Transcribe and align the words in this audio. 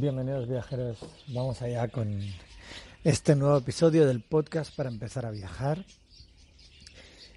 Bienvenidos 0.00 0.48
viajeros, 0.48 0.98
vamos 1.26 1.60
allá 1.60 1.88
con 1.88 2.20
este 3.02 3.34
nuevo 3.34 3.56
episodio 3.56 4.06
del 4.06 4.20
podcast 4.20 4.72
para 4.76 4.90
empezar 4.90 5.26
a 5.26 5.32
viajar, 5.32 5.84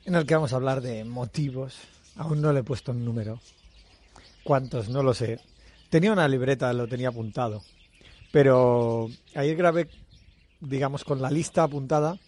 en 0.06 0.14
el 0.14 0.28
que 0.28 0.36
vamos 0.36 0.54
a 0.54 0.58
hablar 0.58 0.82
de 0.82 1.04
motivos. 1.04 1.74
Aún 2.18 2.40
no 2.40 2.54
le 2.54 2.60
he 2.60 2.64
puesto 2.64 2.92
un 2.92 3.04
número. 3.04 3.40
¿Cuántos? 4.44 4.90
No 4.90 5.02
lo 5.02 5.16
sé. 5.16 5.40
Tenía 5.90 6.12
una 6.14 6.28
libreta, 6.28 6.72
lo 6.74 6.88
tenía 6.88 7.10
apuntado. 7.10 7.64
Pero 8.32 9.10
ayer 9.34 9.56
grabé, 9.56 9.90
digamos, 10.60 11.04
con 11.04 11.20
la 11.20 11.32
lista 11.32 11.64
apuntada 11.64 12.20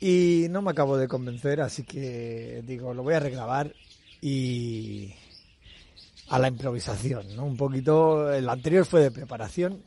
y 0.00 0.46
no 0.48 0.62
me 0.62 0.70
acabo 0.70 0.96
de 0.96 1.08
convencer, 1.08 1.60
así 1.60 1.82
que 1.82 2.62
digo, 2.66 2.94
lo 2.94 3.02
voy 3.02 3.12
a 3.12 3.20
regrabar 3.20 3.74
y 4.22 5.12
a 6.32 6.38
la 6.38 6.48
improvisación, 6.48 7.36
¿no? 7.36 7.44
Un 7.44 7.58
poquito, 7.58 8.32
el 8.32 8.48
anterior 8.48 8.86
fue 8.86 9.02
de 9.02 9.10
preparación 9.10 9.82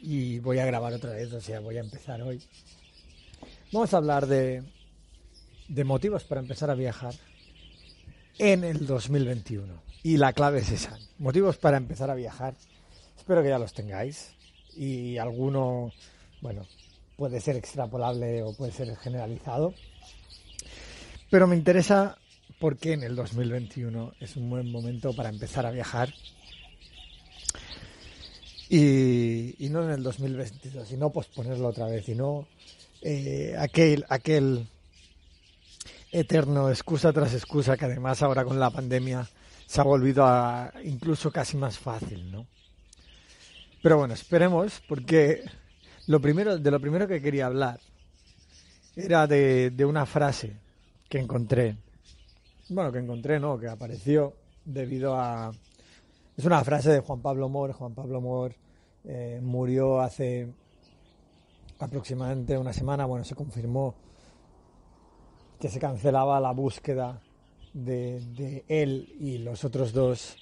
y 0.00 0.40
voy 0.40 0.58
a 0.58 0.66
grabar 0.66 0.92
otra 0.92 1.12
vez, 1.12 1.32
o 1.32 1.40
sea, 1.40 1.60
voy 1.60 1.76
a 1.76 1.82
empezar 1.82 2.20
hoy. 2.20 2.42
Vamos 3.72 3.94
a 3.94 3.98
hablar 3.98 4.26
de, 4.26 4.64
de 5.68 5.84
motivos 5.84 6.24
para 6.24 6.40
empezar 6.40 6.68
a 6.68 6.74
viajar 6.74 7.14
en 8.38 8.64
el 8.64 8.88
2021. 8.88 9.72
Y 10.02 10.16
la 10.16 10.32
clave 10.32 10.58
es 10.58 10.70
esa, 10.72 10.98
motivos 11.18 11.58
para 11.58 11.76
empezar 11.76 12.10
a 12.10 12.16
viajar. 12.16 12.54
Espero 13.16 13.40
que 13.40 13.50
ya 13.50 13.60
los 13.60 13.72
tengáis 13.72 14.34
y 14.74 15.16
alguno, 15.16 15.92
bueno, 16.40 16.66
puede 17.16 17.40
ser 17.40 17.54
extrapolable 17.54 18.42
o 18.42 18.52
puede 18.52 18.72
ser 18.72 18.96
generalizado. 18.96 19.74
Pero 21.30 21.46
me 21.46 21.54
interesa 21.54 22.18
por 22.58 22.78
qué 22.78 22.92
en 22.92 23.02
el 23.02 23.16
2021 23.16 24.14
es 24.20 24.36
un 24.36 24.48
buen 24.48 24.70
momento 24.70 25.14
para 25.14 25.28
empezar 25.28 25.66
a 25.66 25.70
viajar 25.70 26.12
y, 28.68 29.68
no 29.70 29.84
en 29.84 29.90
el 29.90 30.02
2022, 30.02 30.90
y 30.90 30.96
no 30.96 31.10
posponerlo 31.10 31.68
otra 31.68 31.86
vez, 31.86 32.08
y 32.08 32.14
no 32.14 32.48
eh, 33.02 33.54
aquel, 33.58 34.04
aquel 34.08 34.66
eterno 36.10 36.70
excusa 36.70 37.12
tras 37.12 37.34
excusa 37.34 37.76
que 37.76 37.84
además 37.84 38.22
ahora 38.22 38.44
con 38.44 38.58
la 38.58 38.70
pandemia 38.70 39.28
se 39.66 39.80
ha 39.80 39.84
volvido 39.84 40.24
a 40.24 40.72
incluso 40.84 41.30
casi 41.30 41.56
más 41.56 41.78
fácil, 41.78 42.30
¿no? 42.30 42.46
Pero 43.82 43.98
bueno, 43.98 44.14
esperemos 44.14 44.82
porque 44.88 45.44
lo 46.06 46.20
primero, 46.20 46.58
de 46.58 46.70
lo 46.70 46.80
primero 46.80 47.06
que 47.06 47.22
quería 47.22 47.46
hablar 47.46 47.78
era 48.96 49.26
de, 49.26 49.70
de 49.70 49.84
una 49.84 50.06
frase 50.06 50.56
que 51.08 51.18
encontré 51.18 51.76
bueno, 52.68 52.92
que 52.92 52.98
encontré, 52.98 53.38
¿no? 53.38 53.58
Que 53.58 53.68
apareció 53.68 54.34
debido 54.64 55.14
a... 55.16 55.52
Es 56.36 56.44
una 56.44 56.62
frase 56.64 56.90
de 56.90 57.00
Juan 57.00 57.22
Pablo 57.22 57.48
Mor. 57.48 57.72
Juan 57.72 57.94
Pablo 57.94 58.20
Mor 58.20 58.54
eh, 59.04 59.40
murió 59.42 60.00
hace 60.00 60.52
aproximadamente 61.78 62.58
una 62.58 62.72
semana. 62.72 63.06
Bueno, 63.06 63.24
se 63.24 63.34
confirmó 63.34 63.94
que 65.60 65.68
se 65.68 65.78
cancelaba 65.78 66.40
la 66.40 66.52
búsqueda 66.52 67.22
de, 67.72 68.20
de 68.34 68.64
él 68.68 69.14
y 69.18 69.38
los 69.38 69.64
otros 69.64 69.92
dos 69.92 70.36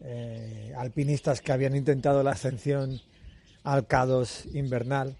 eh, 0.00 0.72
alpinistas 0.76 1.40
que 1.40 1.52
habían 1.52 1.74
intentado 1.74 2.22
la 2.22 2.32
ascensión 2.32 3.00
al 3.64 3.88
K2 3.88 4.54
invernal 4.54 5.16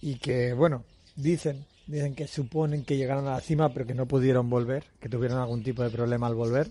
y 0.00 0.16
que, 0.16 0.52
bueno, 0.52 0.84
dicen 1.16 1.66
Dicen 1.86 2.14
que 2.14 2.26
suponen 2.26 2.84
que 2.84 2.96
llegaron 2.96 3.26
a 3.26 3.32
la 3.32 3.40
cima 3.40 3.72
pero 3.72 3.86
que 3.86 3.94
no 3.94 4.06
pudieron 4.06 4.48
volver, 4.48 4.84
que 5.00 5.08
tuvieron 5.08 5.38
algún 5.38 5.62
tipo 5.62 5.82
de 5.82 5.90
problema 5.90 6.26
al 6.26 6.34
volver. 6.34 6.70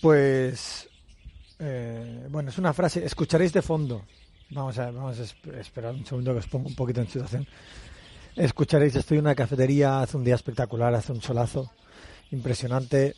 Pues, 0.00 0.88
eh, 1.58 2.26
bueno, 2.30 2.50
es 2.50 2.58
una 2.58 2.72
frase, 2.72 3.04
escucharéis 3.04 3.52
de 3.52 3.62
fondo. 3.62 4.04
Vamos 4.50 4.78
a, 4.78 4.90
vamos 4.90 5.18
a 5.18 5.58
esperar 5.58 5.94
un 5.94 6.04
segundo 6.04 6.32
que 6.32 6.40
os 6.40 6.46
pongo 6.46 6.68
un 6.68 6.74
poquito 6.74 7.00
en 7.00 7.08
situación. 7.08 7.46
Escucharéis, 8.36 8.94
estoy 8.96 9.18
en 9.18 9.24
una 9.24 9.34
cafetería, 9.34 10.00
hace 10.00 10.16
un 10.16 10.24
día 10.24 10.34
espectacular, 10.34 10.94
hace 10.94 11.12
un 11.12 11.22
solazo 11.22 11.70
impresionante, 12.30 13.14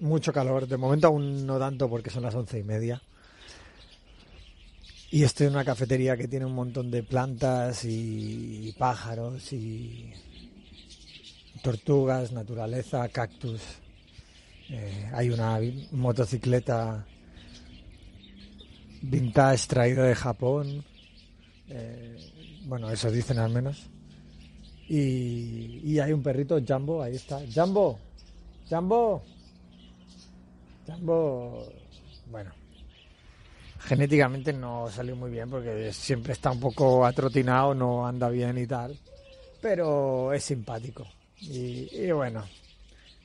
mucho 0.00 0.32
calor. 0.32 0.66
De 0.66 0.76
momento 0.76 1.06
aún 1.06 1.46
no 1.46 1.58
tanto 1.58 1.88
porque 1.88 2.10
son 2.10 2.22
las 2.24 2.34
once 2.34 2.58
y 2.58 2.64
media. 2.64 3.00
Y 5.10 5.22
estoy 5.22 5.46
en 5.46 5.54
una 5.54 5.64
cafetería 5.64 6.18
que 6.18 6.28
tiene 6.28 6.44
un 6.44 6.54
montón 6.54 6.90
de 6.90 7.02
plantas 7.02 7.82
y 7.84 8.74
pájaros 8.78 9.54
y 9.54 10.12
tortugas, 11.62 12.30
naturaleza, 12.32 13.08
cactus. 13.08 13.62
Eh, 14.68 15.10
hay 15.14 15.30
una 15.30 15.58
motocicleta 15.92 17.06
vintage 19.00 19.66
traída 19.66 20.04
de 20.04 20.14
Japón. 20.14 20.84
Eh, 21.70 22.18
bueno, 22.66 22.90
eso 22.90 23.10
dicen 23.10 23.38
al 23.38 23.50
menos. 23.50 23.88
Y, 24.90 25.80
y 25.84 26.00
hay 26.00 26.12
un 26.12 26.22
perrito, 26.22 26.60
Jumbo, 26.66 27.02
ahí 27.02 27.16
está. 27.16 27.40
Jumbo, 27.54 27.98
Jumbo, 28.68 29.22
Jumbo. 30.86 31.66
Bueno, 32.30 32.52
genéticamente 33.88 34.52
no 34.52 34.90
salió 34.90 35.16
muy 35.16 35.30
bien 35.30 35.48
porque 35.48 35.90
siempre 35.94 36.34
está 36.34 36.50
un 36.50 36.60
poco 36.60 37.06
atrotinado, 37.06 37.74
no 37.74 38.06
anda 38.06 38.28
bien 38.28 38.58
y 38.58 38.66
tal, 38.66 38.98
pero 39.62 40.30
es 40.34 40.44
simpático. 40.44 41.06
Y, 41.40 41.88
y 41.90 42.12
bueno, 42.12 42.44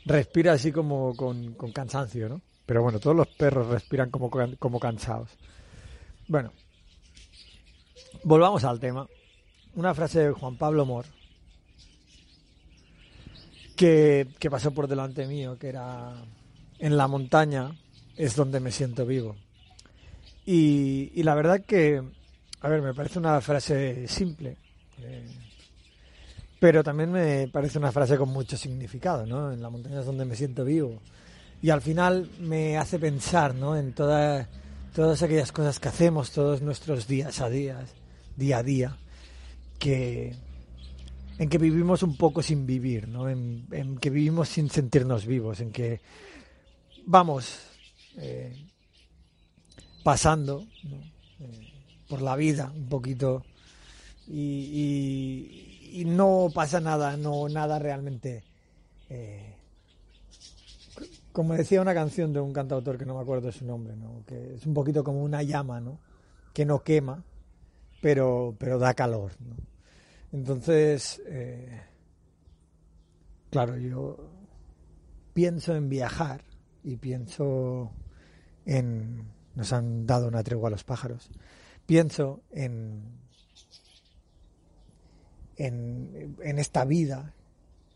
respira 0.06 0.54
así 0.54 0.72
como 0.72 1.16
con, 1.18 1.56
con, 1.56 1.74
cansancio, 1.74 2.30
¿no? 2.30 2.42
Pero 2.66 2.82
bueno, 2.82 3.00
todos 3.00 3.16
los 3.16 3.28
perros 3.28 3.68
respiran 3.68 4.10
como, 4.10 4.32
como 4.58 4.80
cansados. 4.80 5.32
Bueno, 6.30 6.54
volvamos 8.24 8.64
al 8.64 8.80
tema. 8.80 9.06
Una 9.76 9.94
frase 9.94 10.20
de 10.20 10.32
Juan 10.32 10.56
Pablo 10.56 10.86
Mor, 10.86 11.06
que, 13.76 14.30
que 14.40 14.50
pasó 14.50 14.72
por 14.72 14.88
delante 14.88 15.28
mío, 15.28 15.58
que 15.58 15.68
era, 15.68 16.14
en 16.80 16.96
la 16.96 17.08
montaña 17.10 17.76
es 18.16 18.36
donde 18.38 18.62
me 18.62 18.72
siento 18.72 19.06
vivo. 19.06 19.36
Y, 20.46 21.24
la 21.24 21.36
verdad 21.36 21.62
que, 21.66 22.04
a 22.62 22.70
ver, 22.70 22.82
me 22.82 22.94
parece 22.94 23.20
una 23.20 23.40
frase 23.42 24.08
simple, 24.08 24.58
eh, 25.02 25.26
pero 26.60 26.84
también 26.84 27.12
me 27.12 27.48
parece 27.48 27.78
una 27.78 27.92
frase 27.92 28.18
con 28.18 28.30
mucho 28.30 28.58
significado, 28.58 29.26
¿no? 29.26 29.52
En 29.52 29.62
la 29.62 29.70
montaña 29.70 30.02
es 30.02 30.06
donde 30.06 30.26
me 30.26 30.36
siento 30.36 30.66
vivo. 30.66 31.02
Y 31.62 31.70
al 31.70 31.82
final 31.82 32.30
me 32.40 32.78
hace 32.78 33.00
pensar, 33.00 33.56
¿no? 33.56 33.78
En 33.78 33.94
todas 33.94 34.48
todas 34.94 35.24
aquellas 35.24 35.52
cosas 35.52 35.80
que 35.80 35.90
hacemos, 35.90 36.32
todos 36.32 36.62
nuestros 36.62 37.08
días 37.08 37.42
a 37.42 37.50
días, 37.50 37.96
día 38.36 38.60
a 38.60 38.64
día, 38.64 38.98
que 39.80 40.36
en 41.40 41.50
que 41.50 41.58
vivimos 41.58 42.04
un 42.04 42.16
poco 42.16 42.44
sin 42.44 42.66
vivir, 42.66 43.08
¿no? 43.08 43.28
En, 43.28 43.66
en 43.72 43.98
que 43.98 44.10
vivimos 44.10 44.50
sin 44.50 44.70
sentirnos 44.70 45.26
vivos, 45.26 45.62
en 45.62 45.72
que 45.72 46.00
vamos 47.06 47.58
eh, 48.18 48.56
pasando. 50.04 50.66
Eh, 51.40 51.74
por 52.08 52.22
la 52.22 52.36
vida 52.36 52.72
un 52.76 52.88
poquito 52.90 53.44
y, 54.28 56.04
no 56.06 56.50
pasa 56.54 56.80
nada, 56.80 57.18
no 57.18 57.50
nada 57.50 57.80
realmente. 57.80 58.44
Eh, 59.10 59.56
como 61.32 61.56
decía 61.56 61.82
una 61.82 61.94
canción 61.94 62.34
de 62.34 62.40
un 62.40 62.54
cantautor 62.54 62.98
que 62.98 63.06
no 63.06 63.16
me 63.16 63.22
acuerdo 63.22 63.52
su 63.52 63.66
nombre, 63.66 63.96
¿no? 63.96 64.24
que 64.28 64.56
es 64.56 64.66
un 64.66 64.74
poquito 64.74 65.04
como 65.04 65.24
una 65.24 65.42
llama, 65.42 65.82
¿no? 65.82 66.00
que 66.54 66.66
no 66.66 66.84
quema, 66.84 67.24
pero, 68.02 68.56
pero 68.60 68.78
da 68.78 68.94
calor. 68.94 69.32
Entonces, 70.32 71.22
eh, 71.26 71.82
claro, 73.50 73.78
yo 73.78 74.18
pienso 75.34 75.76
en 75.76 75.90
viajar 75.90 76.44
y 76.84 76.98
pienso 76.98 77.92
en... 78.66 79.32
Nos 79.56 79.74
han 79.74 80.06
dado 80.06 80.28
una 80.28 80.44
tregua 80.44 80.70
a 80.70 80.72
los 80.72 80.84
pájaros. 80.84 81.30
Pienso 81.86 82.42
en, 82.52 83.04
en, 85.58 86.60
esta 86.60 86.86
vida 86.86 87.34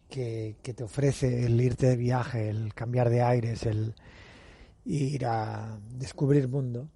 que, 0.09 0.57
que, 0.61 0.73
te 0.73 0.83
ofrece 0.83 1.45
el 1.45 1.59
irte 1.59 1.87
de 1.87 1.95
viaje, 1.95 2.49
el 2.49 2.73
cambiar 2.73 3.09
de 3.09 3.21
aires, 3.21 3.65
el 3.65 3.95
ir 4.85 5.25
a 5.25 5.79
descubrir 5.95 6.47
mundo, 6.47 6.89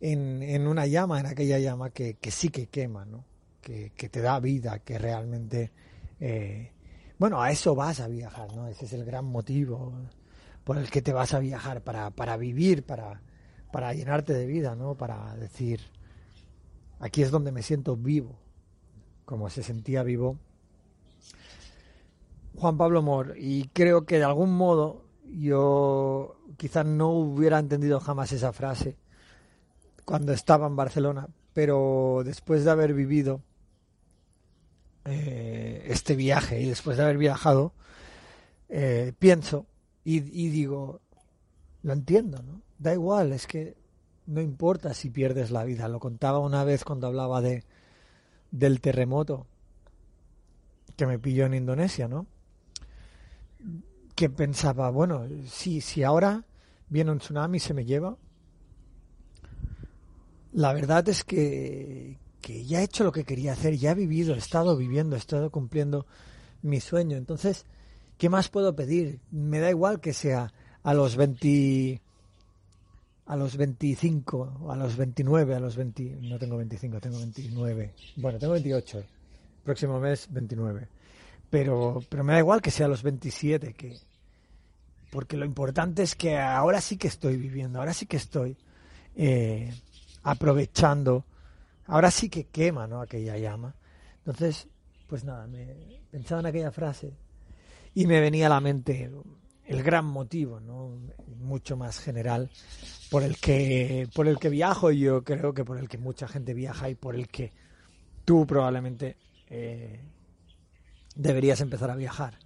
en, 0.00 0.42
en 0.42 0.66
una 0.66 0.86
llama, 0.86 1.20
en 1.20 1.26
aquella 1.26 1.58
llama 1.58 1.90
que, 1.90 2.14
que 2.14 2.30
sí 2.30 2.48
que 2.48 2.66
quema, 2.66 3.04
¿no? 3.04 3.24
que, 3.60 3.92
que, 3.96 4.08
te 4.08 4.20
da 4.20 4.38
vida, 4.40 4.78
que 4.80 4.98
realmente... 4.98 5.72
Eh, 6.20 6.70
bueno, 7.18 7.40
a 7.40 7.50
eso 7.50 7.74
vas 7.74 8.00
a 8.00 8.08
viajar, 8.08 8.54
¿no? 8.54 8.68
Ese 8.68 8.84
es 8.84 8.92
el 8.92 9.04
gran 9.04 9.24
motivo 9.24 9.92
por 10.64 10.76
el 10.78 10.90
que 10.90 11.00
te 11.00 11.12
vas 11.12 11.32
a 11.32 11.38
viajar, 11.38 11.82
para, 11.82 12.10
para 12.10 12.36
vivir, 12.36 12.84
para, 12.84 13.22
para 13.74 13.92
llenarte 13.92 14.32
de 14.32 14.46
vida, 14.46 14.76
¿no? 14.76 14.94
Para 14.94 15.34
decir, 15.34 15.80
aquí 17.00 17.22
es 17.22 17.32
donde 17.32 17.50
me 17.50 17.60
siento 17.60 17.96
vivo, 17.96 18.38
como 19.24 19.50
se 19.50 19.64
sentía 19.64 20.04
vivo 20.04 20.38
Juan 22.54 22.78
Pablo 22.78 23.02
Mor. 23.02 23.34
Y 23.36 23.66
creo 23.72 24.06
que 24.06 24.18
de 24.18 24.24
algún 24.26 24.56
modo 24.56 25.06
yo 25.26 26.36
quizás 26.56 26.86
no 26.86 27.08
hubiera 27.10 27.58
entendido 27.58 27.98
jamás 27.98 28.30
esa 28.30 28.52
frase 28.52 28.96
cuando 30.04 30.32
estaba 30.32 30.68
en 30.68 30.76
Barcelona, 30.76 31.26
pero 31.52 32.22
después 32.24 32.64
de 32.64 32.70
haber 32.70 32.94
vivido 32.94 33.42
eh, 35.04 35.84
este 35.88 36.14
viaje 36.14 36.60
y 36.60 36.68
después 36.68 36.96
de 36.96 37.02
haber 37.02 37.18
viajado, 37.18 37.72
eh, 38.68 39.14
pienso 39.18 39.66
y, 40.04 40.18
y, 40.18 40.48
digo, 40.50 41.00
lo 41.82 41.92
entiendo, 41.92 42.40
¿no? 42.40 42.62
Da 42.84 42.92
igual, 42.92 43.32
es 43.32 43.46
que 43.46 43.78
no 44.26 44.42
importa 44.42 44.92
si 44.92 45.08
pierdes 45.08 45.50
la 45.50 45.64
vida. 45.64 45.88
Lo 45.88 46.00
contaba 46.00 46.38
una 46.38 46.64
vez 46.64 46.84
cuando 46.84 47.06
hablaba 47.06 47.40
de 47.40 47.64
del 48.50 48.82
terremoto 48.82 49.46
que 50.94 51.06
me 51.06 51.18
pilló 51.18 51.46
en 51.46 51.54
Indonesia, 51.54 52.08
¿no? 52.08 52.26
Que 54.14 54.28
pensaba, 54.28 54.90
bueno, 54.90 55.26
si, 55.46 55.80
si 55.80 56.02
ahora 56.02 56.44
viene 56.90 57.10
un 57.10 57.20
tsunami 57.20 57.56
y 57.56 57.60
se 57.60 57.72
me 57.72 57.86
lleva, 57.86 58.18
la 60.52 60.74
verdad 60.74 61.08
es 61.08 61.24
que, 61.24 62.18
que 62.42 62.66
ya 62.66 62.82
he 62.82 62.84
hecho 62.84 63.02
lo 63.02 63.12
que 63.12 63.24
quería 63.24 63.54
hacer, 63.54 63.78
ya 63.78 63.92
he 63.92 63.94
vivido, 63.94 64.34
he 64.34 64.38
estado 64.38 64.76
viviendo, 64.76 65.16
he 65.16 65.18
estado 65.18 65.50
cumpliendo 65.50 66.06
mi 66.60 66.80
sueño. 66.80 67.16
Entonces, 67.16 67.64
¿qué 68.18 68.28
más 68.28 68.50
puedo 68.50 68.76
pedir? 68.76 69.20
Me 69.30 69.58
da 69.58 69.70
igual 69.70 70.00
que 70.00 70.12
sea 70.12 70.52
a 70.82 70.92
los 70.92 71.16
20 71.16 72.03
a 73.26 73.36
los 73.36 73.56
25, 73.56 74.66
a 74.70 74.76
los 74.76 74.96
29, 74.96 75.54
a 75.54 75.60
los 75.60 75.76
20, 75.76 76.18
no 76.22 76.38
tengo 76.38 76.56
25, 76.56 77.00
tengo 77.00 77.18
29. 77.18 77.94
Bueno, 78.16 78.38
tengo 78.38 78.52
28. 78.52 79.04
Próximo 79.64 79.98
mes 79.98 80.28
29. 80.30 80.88
Pero 81.48 82.02
pero 82.08 82.24
me 82.24 82.32
da 82.32 82.38
igual 82.38 82.60
que 82.60 82.70
sea 82.70 82.86
a 82.86 82.88
los 82.88 83.02
27 83.02 83.74
que 83.74 83.96
porque 85.10 85.36
lo 85.36 85.44
importante 85.44 86.02
es 86.02 86.16
que 86.16 86.36
ahora 86.38 86.80
sí 86.80 86.96
que 86.96 87.06
estoy 87.06 87.36
viviendo, 87.36 87.78
ahora 87.78 87.94
sí 87.94 88.04
que 88.06 88.16
estoy 88.16 88.56
eh, 89.14 89.72
aprovechando, 90.24 91.24
ahora 91.86 92.10
sí 92.10 92.28
que 92.28 92.46
quema, 92.46 92.88
¿no? 92.88 93.00
aquella 93.00 93.38
llama. 93.38 93.76
Entonces, 94.18 94.66
pues 95.06 95.22
nada, 95.22 95.46
me 95.46 96.00
pensaba 96.10 96.40
en 96.40 96.46
aquella 96.46 96.72
frase 96.72 97.12
y 97.94 98.08
me 98.08 98.20
venía 98.20 98.46
a 98.46 98.50
la 98.50 98.60
mente 98.60 99.08
el 99.66 99.82
gran 99.82 100.04
motivo, 100.04 100.60
¿no? 100.60 100.98
mucho 101.38 101.76
más 101.76 102.00
general, 102.00 102.50
por 103.10 103.22
el 103.22 103.36
que 103.38 104.08
por 104.14 104.26
el 104.28 104.38
que 104.38 104.48
viajo 104.48 104.90
y 104.90 105.00
yo 105.00 105.24
creo 105.24 105.54
que 105.54 105.64
por 105.64 105.78
el 105.78 105.88
que 105.88 105.98
mucha 105.98 106.26
gente 106.26 106.54
viaja 106.54 106.88
y 106.88 106.94
por 106.94 107.14
el 107.14 107.28
que 107.28 107.52
tú 108.24 108.46
probablemente 108.46 109.16
eh, 109.48 110.00
deberías 111.14 111.60
empezar 111.60 111.90
a 111.90 111.96
viajar. 111.96 112.38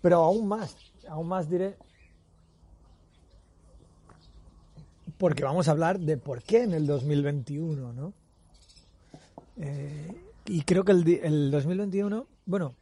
Pero 0.00 0.22
aún 0.22 0.46
más, 0.46 0.76
aún 1.08 1.28
más 1.28 1.48
diré, 1.48 1.76
porque 5.18 5.44
vamos 5.44 5.68
a 5.68 5.70
hablar 5.70 5.98
de 5.98 6.18
por 6.18 6.42
qué 6.42 6.62
en 6.62 6.74
el 6.74 6.86
2021, 6.86 7.92
¿no? 7.92 8.12
Eh, 9.56 10.20
y 10.46 10.62
creo 10.62 10.84
que 10.84 10.92
el, 10.92 11.08
el 11.22 11.50
2021, 11.50 12.26
bueno, 12.44 12.74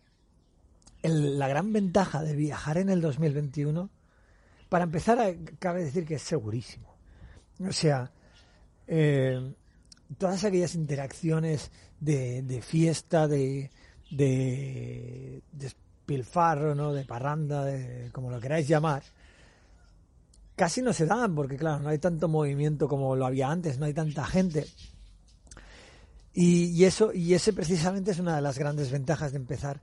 el, 1.02 1.38
la 1.38 1.49
gran 1.49 1.72
ventaja 1.72 2.22
de 2.22 2.34
viajar 2.34 2.78
en 2.78 2.88
el 2.88 3.00
2021, 3.00 3.90
para 4.69 4.84
empezar, 4.84 5.37
cabe 5.58 5.84
decir 5.84 6.06
que 6.06 6.14
es 6.14 6.22
segurísimo. 6.22 6.96
O 7.60 7.72
sea, 7.72 8.10
eh, 8.87 9.54
todas 10.19 10.44
aquellas 10.44 10.75
interacciones 10.75 11.70
de, 12.00 12.62
fiesta, 12.62 13.28
de, 13.28 13.70
de, 14.10 15.43
de 15.52 16.75
¿no? 16.75 16.93
de 16.93 17.04
parranda, 17.04 17.64
de, 17.64 18.10
como 18.12 18.31
lo 18.31 18.40
queráis 18.40 18.69
llamar, 18.69 19.02
casi 20.56 20.82
no 20.82 20.93
se 20.93 21.06
dan, 21.06 21.34
porque 21.34 21.56
claro, 21.56 21.81
no 21.81 21.88
hay 21.88 21.99
tanto 21.99 22.28
movimiento 22.28 22.88
como 22.88 23.16
lo 23.16 23.26
había 23.26 23.50
antes, 23.50 23.78
no 23.78 23.87
hay 23.87 23.94
tanta 23.94 24.25
gente. 24.25 24.66
Y, 26.34 26.84
eso, 26.84 27.12
y 27.12 27.34
ese 27.34 27.52
precisamente 27.52 28.10
es 28.12 28.19
una 28.19 28.37
de 28.37 28.43
las 28.43 28.58
grandes 28.58 28.90
ventajas 28.90 29.32
de 29.32 29.38
empezar 29.38 29.82